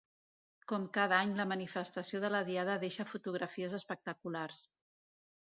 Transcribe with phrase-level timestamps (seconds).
[0.71, 4.65] Com cada any, la manifestació de la Diada deixa fotografies espectaculars.